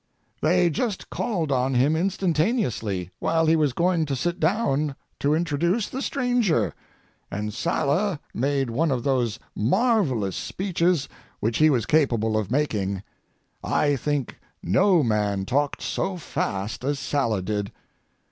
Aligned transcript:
They 0.41 0.71
just 0.71 1.11
called 1.11 1.51
on 1.51 1.75
him 1.75 1.95
instantaneously, 1.95 3.11
while 3.19 3.45
he 3.45 3.55
was 3.55 3.71
going 3.71 4.07
to 4.07 4.15
sit 4.15 4.39
down, 4.39 4.95
to 5.19 5.35
introduce 5.35 5.87
the 5.89 6.01
stranger, 6.01 6.73
and 7.29 7.53
Sala, 7.53 8.19
made 8.33 8.71
one 8.71 8.89
of 8.89 9.03
those 9.03 9.37
marvellous 9.55 10.35
speeches 10.35 11.07
which 11.39 11.59
he 11.59 11.69
was 11.69 11.85
capable 11.85 12.35
of 12.35 12.49
making. 12.49 13.03
I 13.63 13.95
think 13.95 14.39
no 14.63 15.03
man 15.03 15.45
talked 15.45 15.83
so 15.83 16.17
fast 16.17 16.83
as 16.83 16.97
Sala 16.97 17.43
did. 17.43 17.71